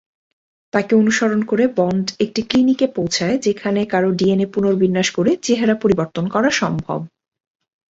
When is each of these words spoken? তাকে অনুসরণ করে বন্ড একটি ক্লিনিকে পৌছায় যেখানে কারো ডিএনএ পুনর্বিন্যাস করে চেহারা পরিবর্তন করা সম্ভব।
তাকে 0.73 0.93
অনুসরণ 0.95 1.41
করে 1.45 1.63
বন্ড 1.77 2.05
একটি 2.19 2.41
ক্লিনিকে 2.41 2.87
পৌছায় 2.95 3.35
যেখানে 3.37 3.81
কারো 3.85 4.09
ডিএনএ 4.11 4.47
পুনর্বিন্যাস 4.53 5.07
করে 5.11 5.31
চেহারা 5.41 5.75
পরিবর্তন 5.75 6.25
করা 6.27 6.49
সম্ভব। 6.61 6.99